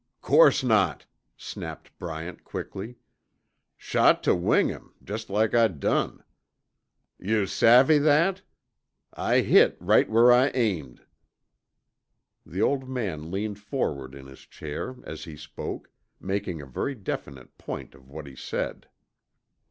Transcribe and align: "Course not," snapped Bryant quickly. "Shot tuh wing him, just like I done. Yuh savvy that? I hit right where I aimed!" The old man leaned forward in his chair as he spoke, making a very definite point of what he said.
"Course 0.23 0.63
not," 0.63 1.05
snapped 1.37 1.95
Bryant 1.99 2.43
quickly. 2.43 2.95
"Shot 3.77 4.23
tuh 4.23 4.33
wing 4.33 4.67
him, 4.69 4.95
just 5.03 5.29
like 5.29 5.53
I 5.53 5.67
done. 5.67 6.23
Yuh 7.19 7.45
savvy 7.45 7.99
that? 7.99 8.41
I 9.13 9.41
hit 9.41 9.77
right 9.79 10.09
where 10.09 10.31
I 10.33 10.47
aimed!" 10.55 11.05
The 12.47 12.63
old 12.63 12.89
man 12.89 13.29
leaned 13.29 13.59
forward 13.59 14.15
in 14.15 14.25
his 14.25 14.39
chair 14.41 14.95
as 15.03 15.25
he 15.25 15.37
spoke, 15.37 15.91
making 16.19 16.63
a 16.63 16.65
very 16.65 16.95
definite 16.95 17.55
point 17.59 17.93
of 17.93 18.09
what 18.09 18.25
he 18.25 18.35
said. 18.35 18.87